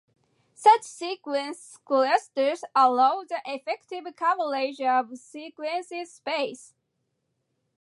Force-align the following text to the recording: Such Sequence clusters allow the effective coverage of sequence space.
Such 0.55 0.81
Sequence 0.81 1.77
clusters 1.85 2.63
allow 2.75 3.21
the 3.23 3.39
effective 3.45 4.07
coverage 4.15 4.81
of 4.81 5.15
sequence 5.15 5.91
space. 6.07 6.73